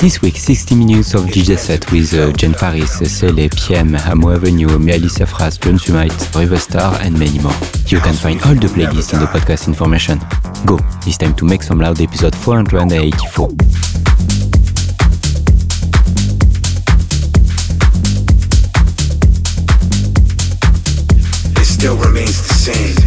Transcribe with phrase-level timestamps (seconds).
[0.00, 4.78] This week, 60 minutes of DJ set with uh, Jen Faris, Sele, PM, Amo Avenue,
[4.78, 7.52] Meali Safras, John Sumite, Riverstar and many more.
[7.84, 10.18] You can find all the playlists in the podcast information.
[10.64, 13.50] Go, it's time to Make Some Loud episode 484.
[21.60, 22.99] it still remains the same.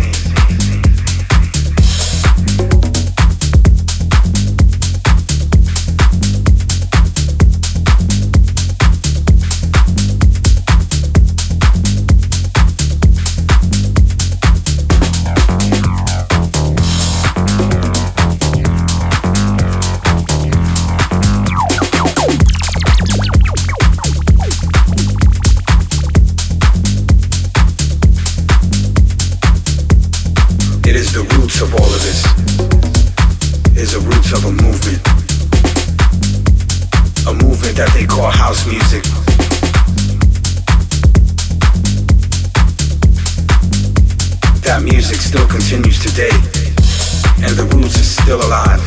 [34.74, 35.08] Movement.
[37.28, 39.04] A movement that they call house music.
[44.64, 46.34] That music still continues today,
[47.46, 48.82] and the roots are still alive.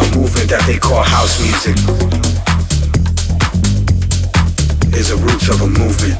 [0.00, 2.31] A movement that they call house music
[4.94, 6.18] is the roots of a movement.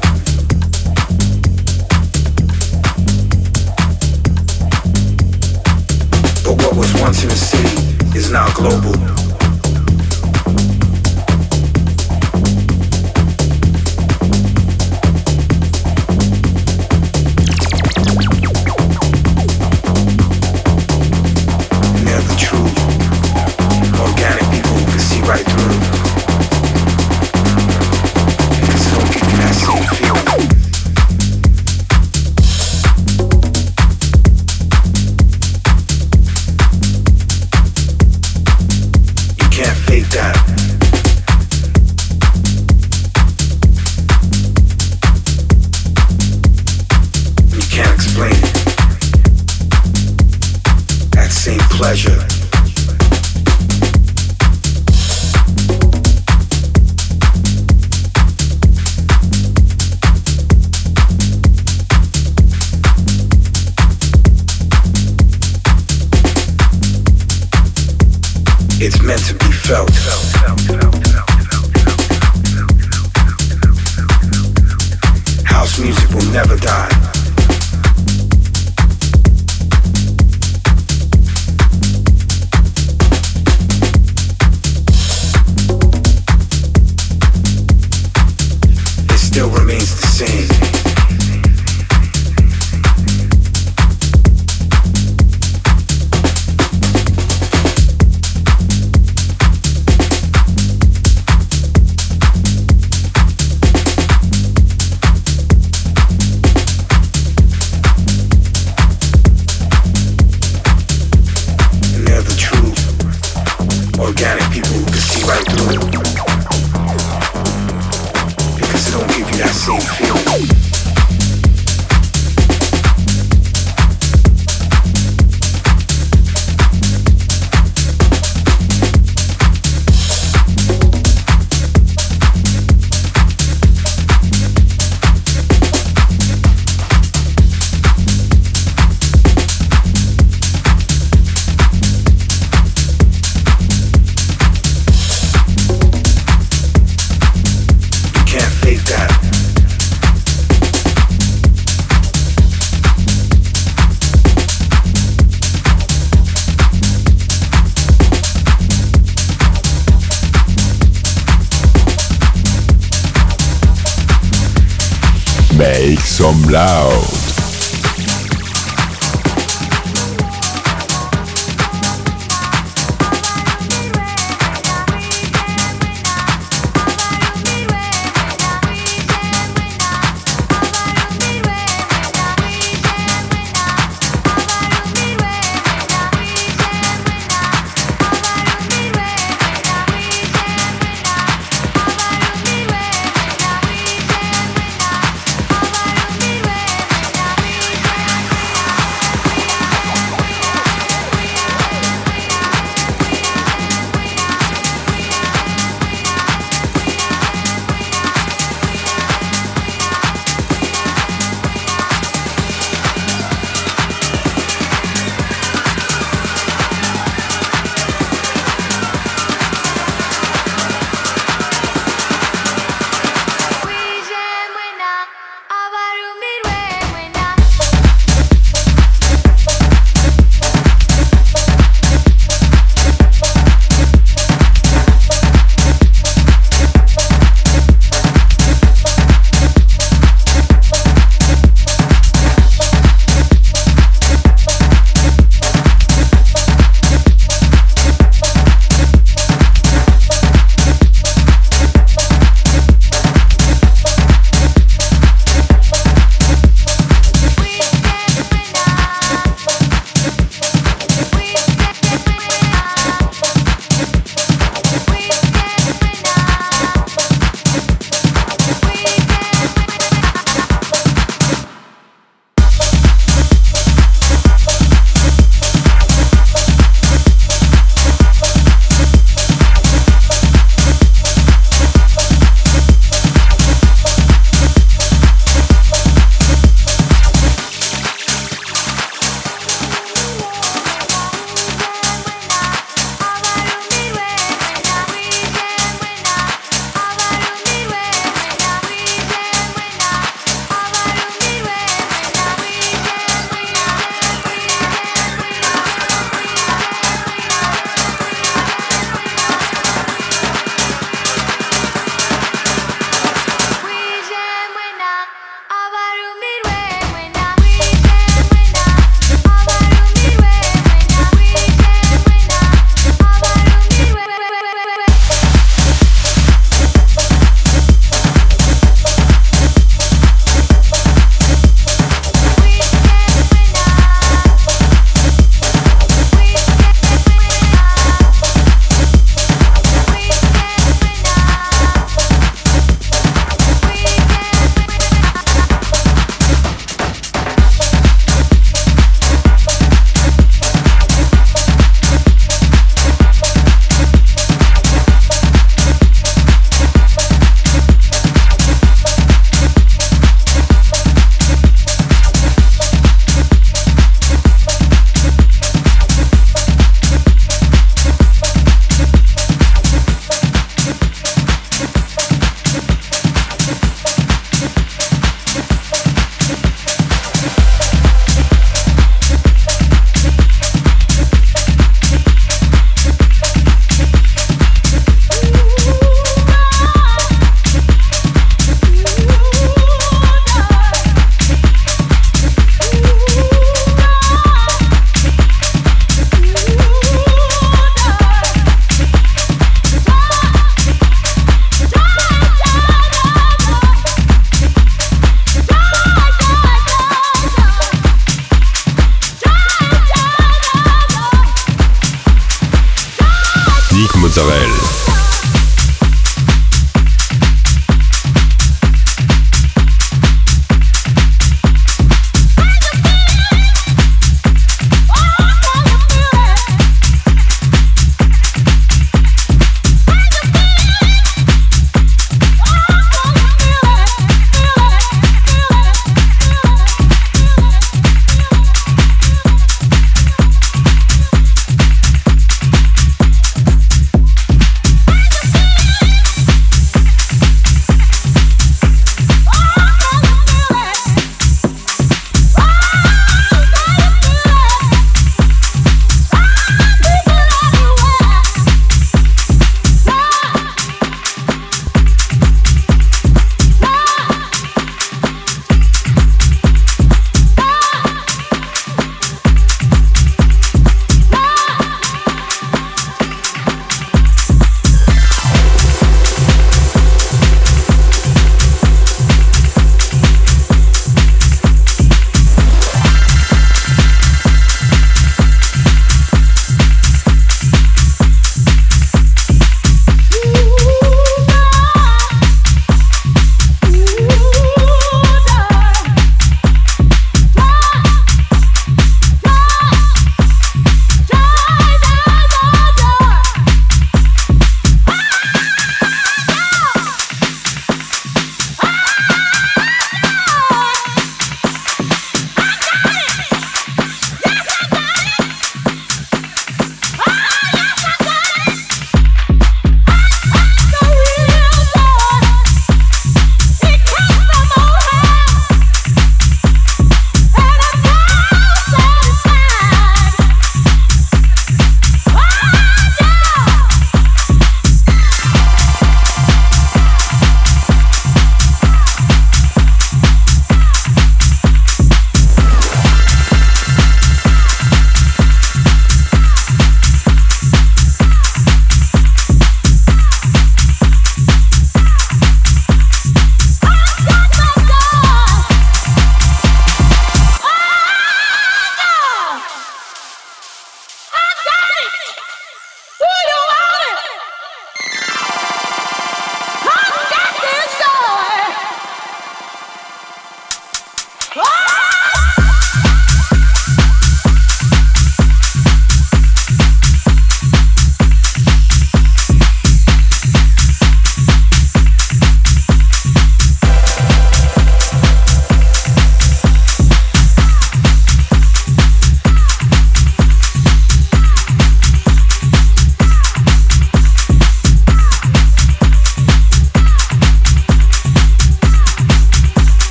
[6.43, 9.22] But what was once in a city is now global.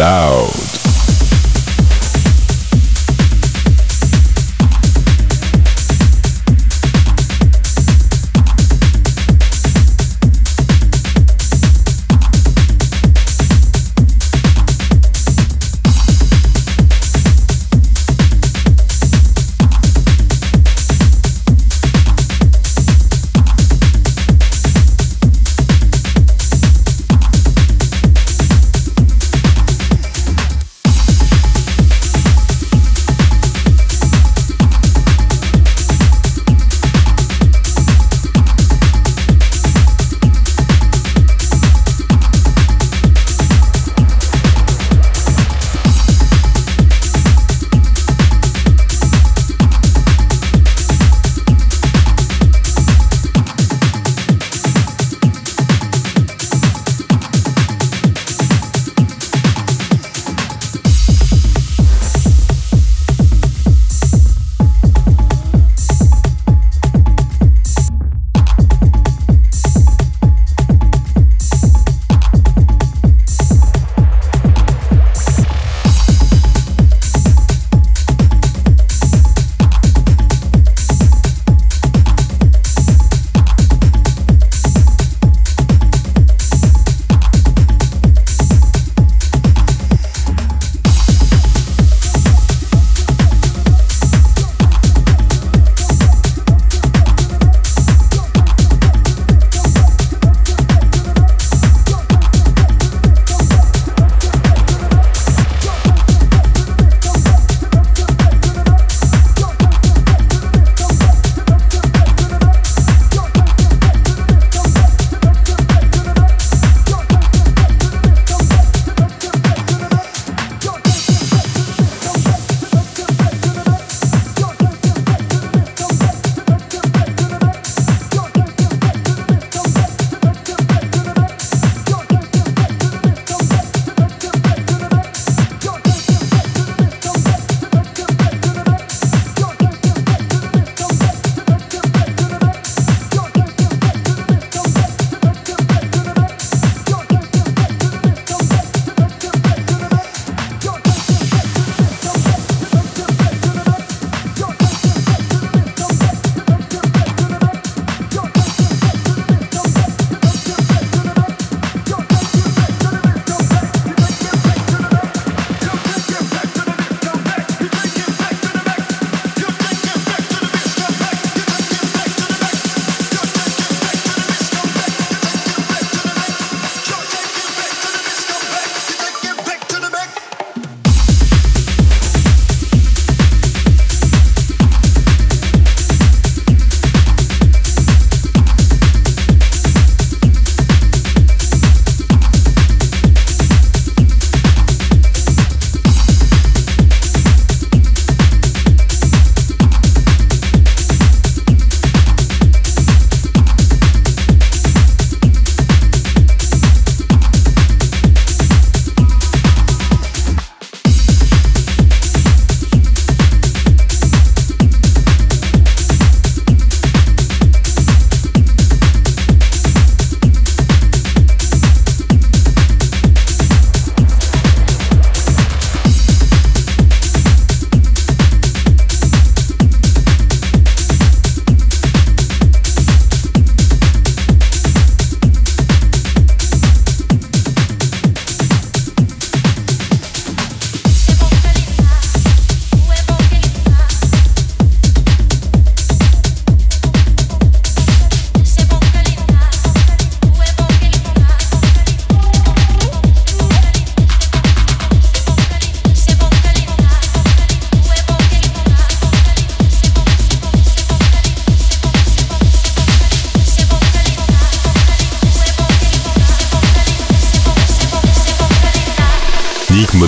[0.00, 0.49] Loud.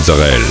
[0.05, 0.42] Mozzarella.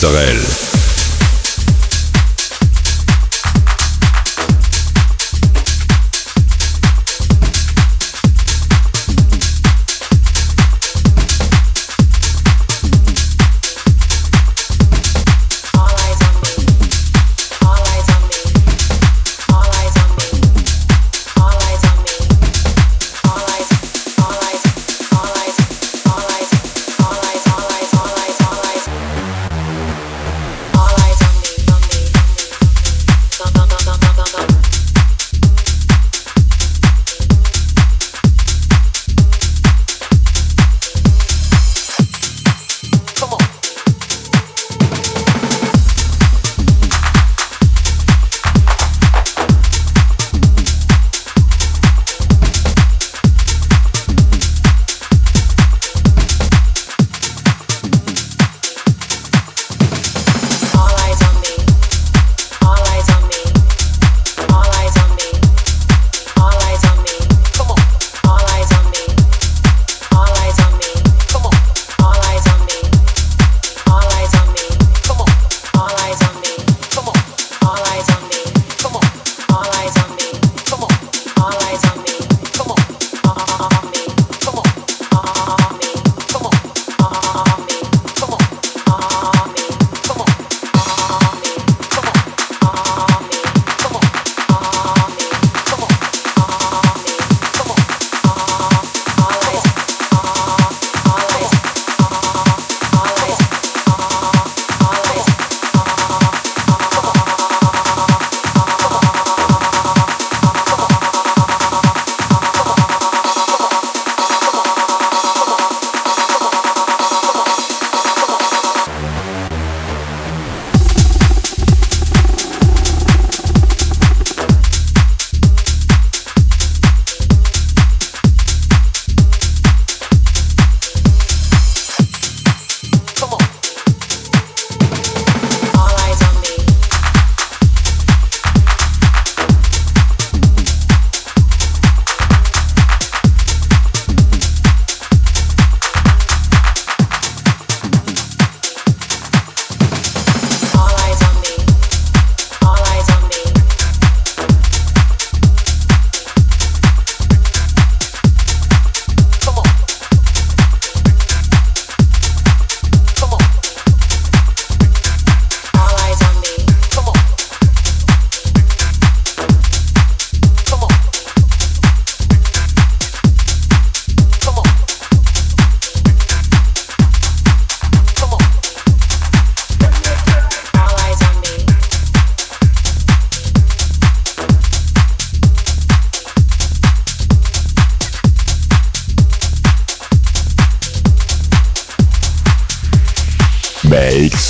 [0.00, 0.67] Mozzarella.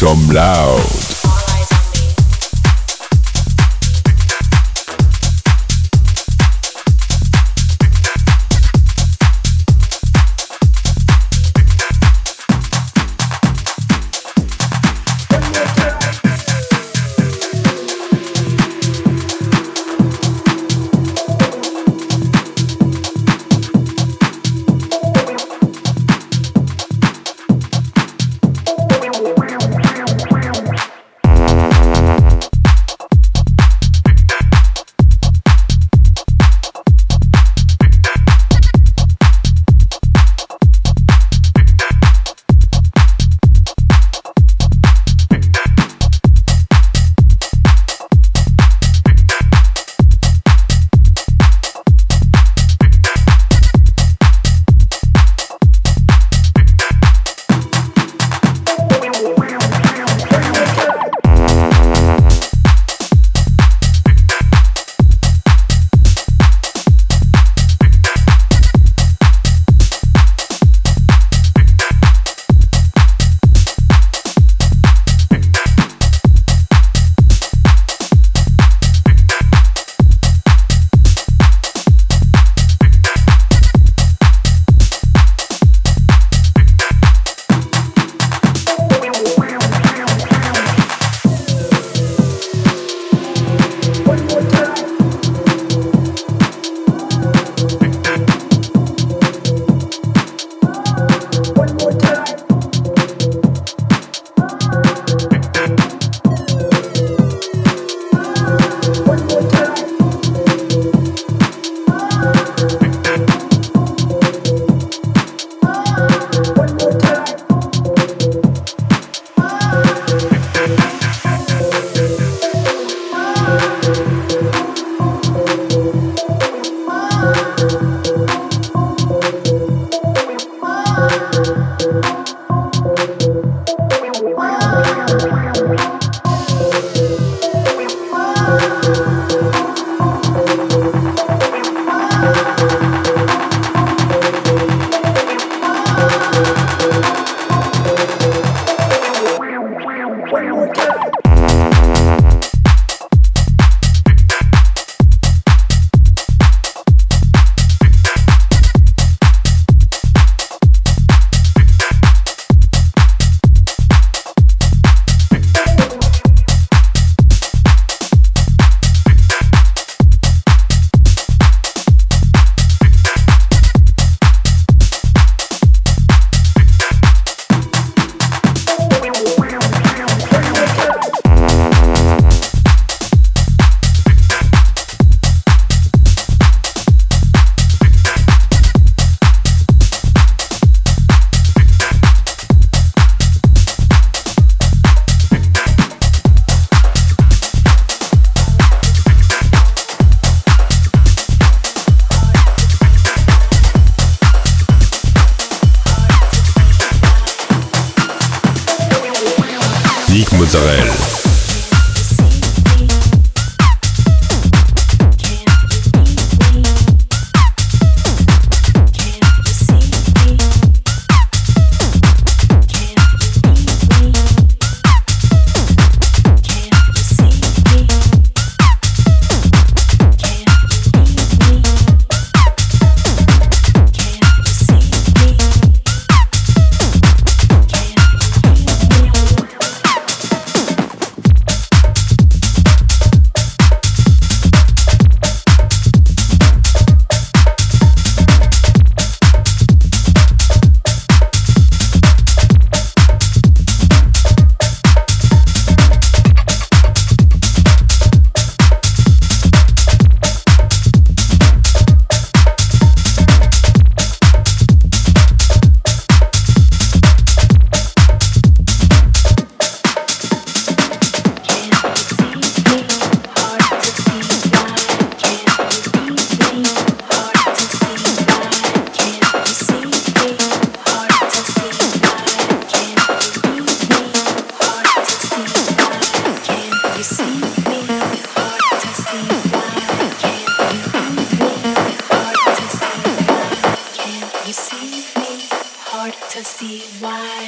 [0.08, 0.57] Some loud.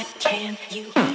[0.01, 1.10] Why can't you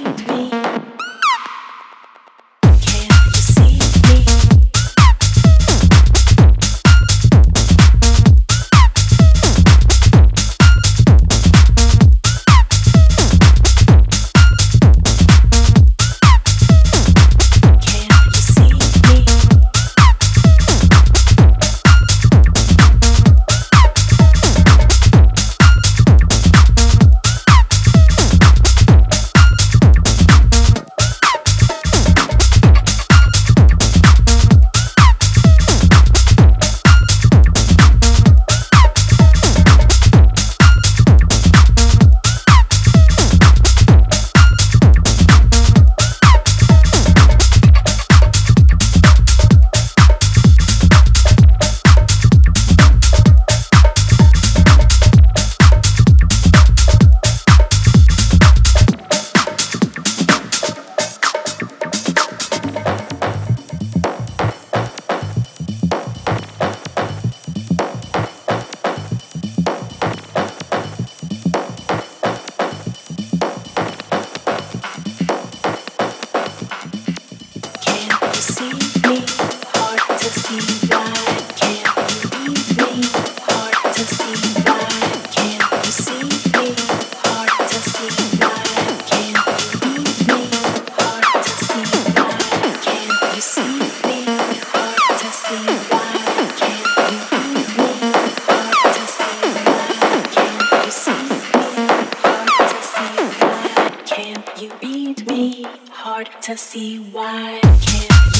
[106.54, 108.35] some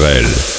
[0.00, 0.53] Nick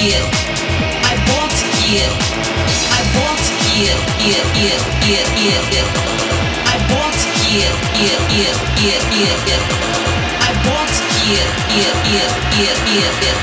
[0.00, 0.24] heal.
[1.04, 2.12] I want to heal.
[2.96, 5.88] I want to heal, heal, heal, heal, heal, heal.
[6.72, 9.62] I want to heal, heal, heal, heal, heal, heal.
[10.40, 13.38] I want to heal, heal, heal, heal, heal, heal.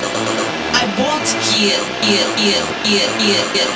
[0.00, 3.70] I want here, here, here, here, here, here.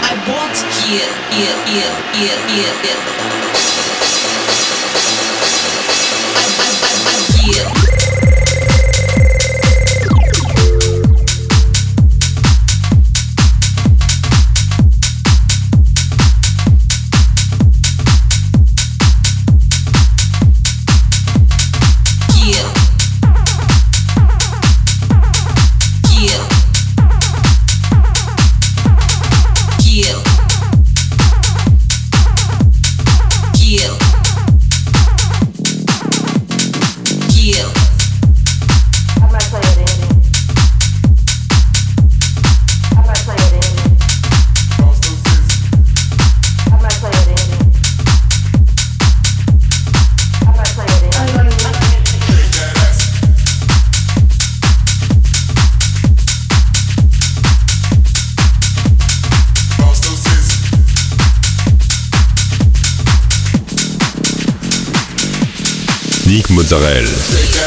[0.00, 0.56] I want
[0.88, 4.41] here, here, here, here, here, here.
[66.72, 67.61] Sorel.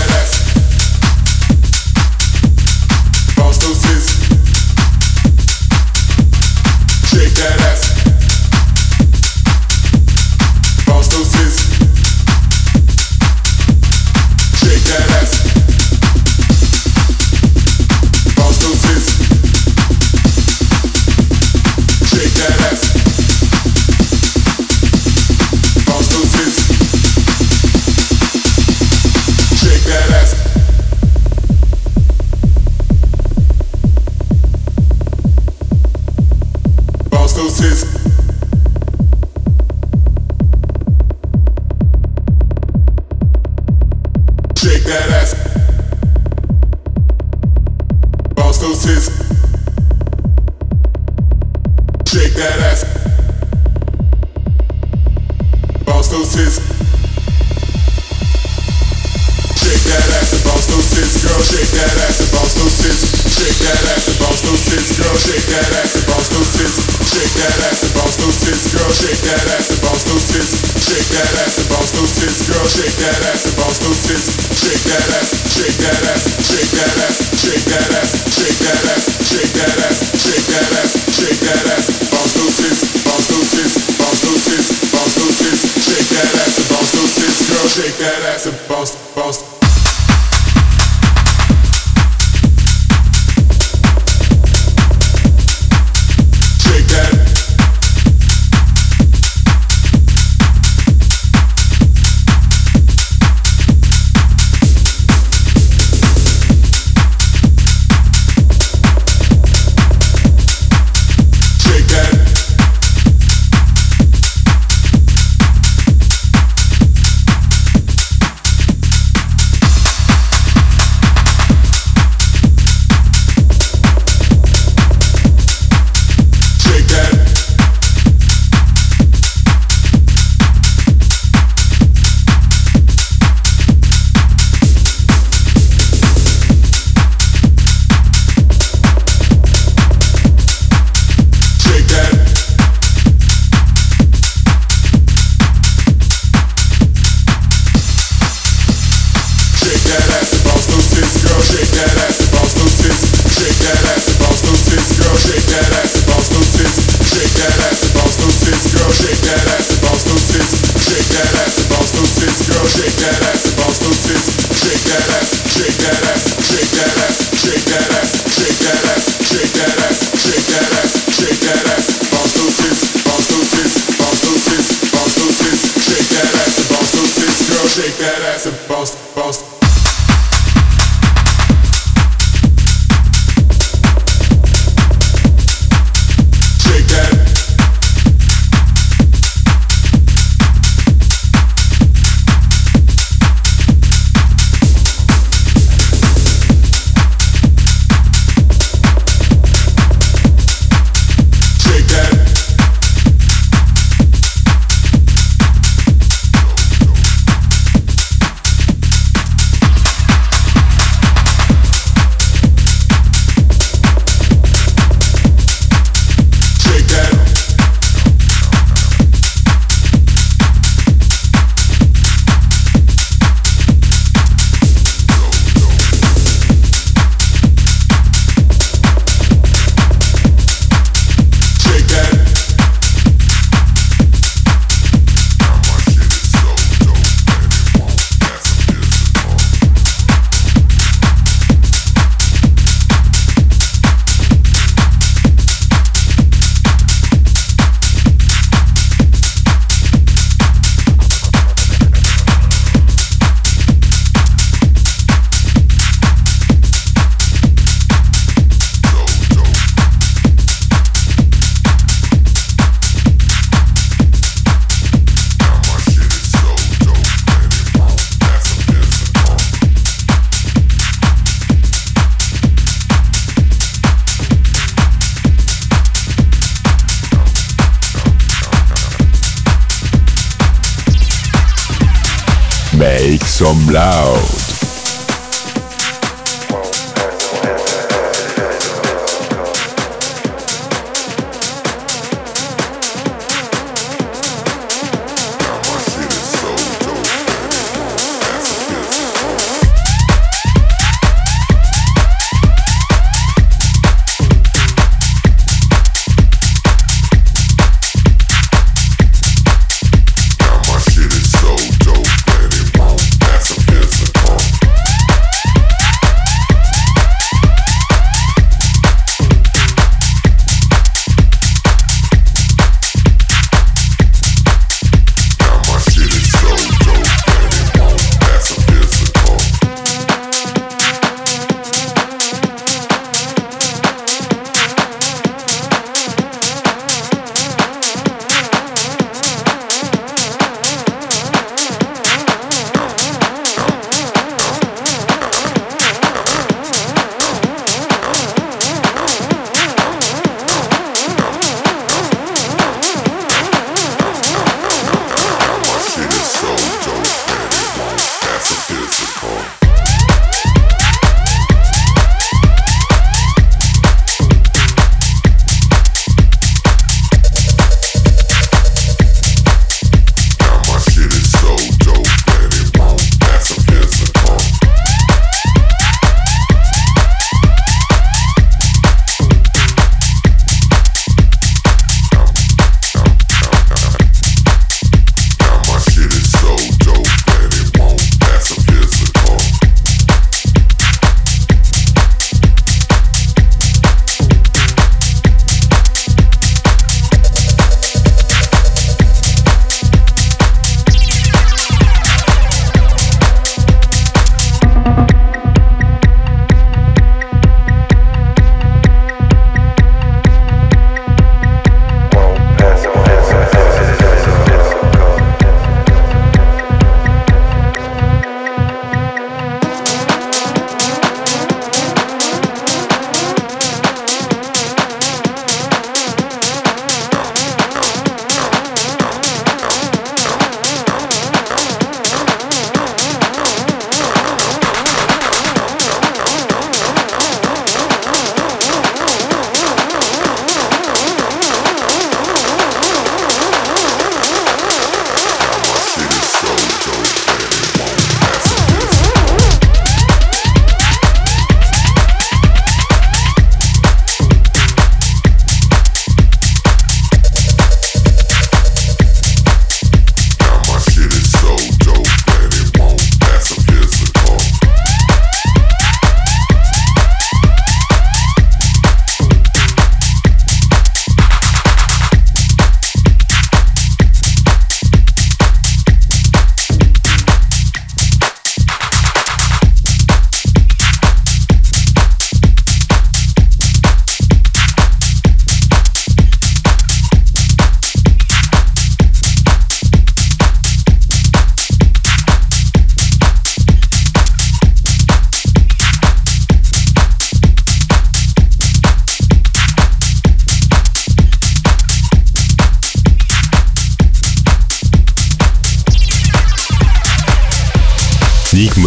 [283.46, 284.35] Some loud.